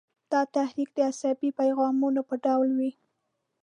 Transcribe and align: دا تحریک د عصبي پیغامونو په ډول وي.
دا 0.31 0.41
تحریک 0.55 0.89
د 0.95 0.99
عصبي 1.09 1.49
پیغامونو 1.59 2.21
په 2.29 2.35
ډول 2.45 2.69
وي. 2.79 2.91